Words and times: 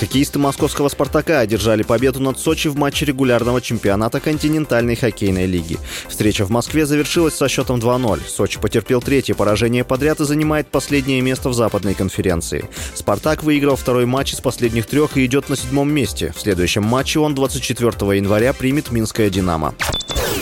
Хоккеисты 0.00 0.38
московского 0.38 0.88
«Спартака» 0.88 1.40
одержали 1.40 1.82
победу 1.82 2.20
над 2.20 2.38
Сочи 2.38 2.68
в 2.68 2.76
матче 2.76 3.04
регулярного 3.04 3.60
чемпионата 3.60 4.18
континентальной 4.18 4.96
хоккейной 4.96 5.44
лиги. 5.44 5.76
Встреча 6.08 6.46
в 6.46 6.50
Москве 6.50 6.86
завершилась 6.86 7.34
со 7.34 7.50
счетом 7.50 7.80
2-0. 7.80 8.26
Сочи 8.26 8.58
потерпел 8.58 9.02
третье 9.02 9.34
поражение 9.34 9.84
подряд 9.84 10.20
и 10.20 10.24
занимает 10.24 10.68
последнее 10.68 11.20
место 11.20 11.50
в 11.50 11.54
западной 11.54 11.92
конференции. 11.92 12.64
«Спартак» 12.94 13.42
выиграл 13.42 13.76
второй 13.76 14.06
матч 14.06 14.32
из 14.32 14.40
последних 14.40 14.86
трех 14.86 15.18
и 15.18 15.26
идет 15.26 15.50
на 15.50 15.56
седьмом 15.56 15.92
месте. 15.92 16.32
В 16.34 16.40
следующем 16.40 16.82
матче 16.82 17.20
он 17.20 17.34
24 17.34 18.16
января 18.16 18.54
примет 18.54 18.90
«Минское 18.90 19.28
Динамо». 19.28 19.74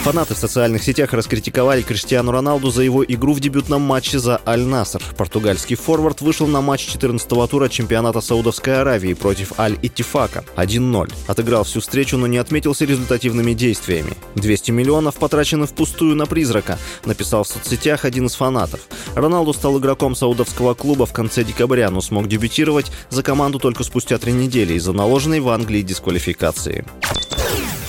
Фанаты 0.04 0.34
в 0.34 0.38
социальных 0.38 0.82
сетях 0.84 1.12
раскритиковали 1.12 1.82
Криштиану 1.82 2.32
Роналду 2.32 2.70
за 2.70 2.82
его 2.82 3.04
игру 3.04 3.34
в 3.34 3.40
дебютном 3.40 3.82
матче 3.82 4.18
за 4.18 4.40
Аль-Наср. 4.46 5.02
Португальский 5.16 5.76
форвард 5.76 6.20
вышел 6.22 6.46
на 6.46 6.60
матч 6.62 6.88
14-го 6.96 7.46
тура 7.46 7.68
чемпионата 7.68 8.20
Саудовской 8.20 8.80
Аравии 8.80 9.12
против 9.12 9.58
Аль-Иттифака 9.58 10.44
1-0. 10.56 11.12
Отыграл 11.26 11.64
всю 11.64 11.80
встречу, 11.80 12.16
но 12.16 12.26
не 12.26 12.38
отметился 12.38 12.86
результативными 12.86 13.52
действиями. 13.52 14.14
200 14.36 14.70
миллионов 14.70 15.16
потрачены 15.16 15.66
впустую 15.66 16.16
на 16.16 16.26
призрака, 16.26 16.78
написал 17.04 17.44
в 17.44 17.48
соцсетях 17.48 18.04
один 18.04 18.26
из 18.26 18.34
фанатов. 18.34 18.80
Роналду 19.14 19.52
стал 19.52 19.78
игроком 19.78 20.14
саудовского 20.14 20.74
клуба 20.74 21.04
в 21.06 21.12
конце 21.12 21.44
декабря, 21.44 21.90
но 21.90 22.00
смог 22.00 22.28
дебютировать 22.28 22.90
за 23.10 23.22
команду 23.22 23.58
только 23.58 23.84
спустя 23.84 24.16
три 24.18 24.32
недели 24.32 24.74
из-за 24.74 24.92
наложенной 24.92 25.40
в 25.40 25.48
Англии 25.48 25.82
дисквалификации. 25.82 26.86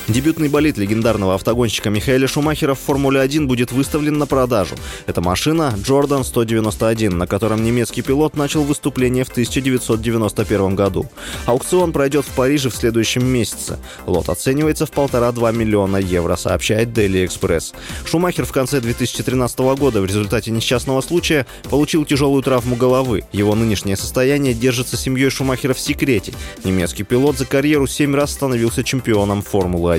Дебютный 0.09 0.49
болид 0.49 0.79
легендарного 0.79 1.35
автогонщика 1.35 1.91
Михаэля 1.91 2.27
Шумахера 2.27 2.73
в 2.73 2.79
Формуле-1 2.79 3.45
будет 3.45 3.71
выставлен 3.71 4.17
на 4.17 4.25
продажу. 4.25 4.73
Это 5.05 5.21
машина 5.21 5.75
Jordan 5.77 6.23
191, 6.23 7.15
на 7.15 7.27
котором 7.27 7.63
немецкий 7.63 8.01
пилот 8.01 8.35
начал 8.35 8.63
выступление 8.63 9.23
в 9.23 9.29
1991 9.29 10.75
году. 10.75 11.05
Аукцион 11.45 11.91
пройдет 11.91 12.25
в 12.25 12.29
Париже 12.29 12.71
в 12.71 12.75
следующем 12.75 13.23
месяце. 13.23 13.77
Лот 14.07 14.29
оценивается 14.29 14.87
в 14.87 14.91
полтора-два 14.91 15.51
миллиона 15.51 15.97
евро, 15.97 16.35
сообщает 16.37 16.87
Daily 16.87 17.27
Express. 17.27 17.75
Шумахер 18.03 18.45
в 18.45 18.51
конце 18.51 18.81
2013 18.81 19.59
года 19.59 20.01
в 20.01 20.05
результате 20.07 20.49
несчастного 20.49 21.01
случая 21.01 21.45
получил 21.69 22.03
тяжелую 22.03 22.41
травму 22.41 22.75
головы. 22.75 23.25
Его 23.31 23.53
нынешнее 23.53 23.95
состояние 23.95 24.55
держится 24.55 24.97
семьей 24.97 25.29
Шумахера 25.29 25.75
в 25.75 25.79
секрете. 25.79 26.33
Немецкий 26.63 27.03
пилот 27.03 27.37
за 27.37 27.45
карьеру 27.45 27.85
семь 27.85 28.15
раз 28.15 28.31
становился 28.31 28.83
чемпионом 28.83 29.43
Формулы-1. 29.43 29.98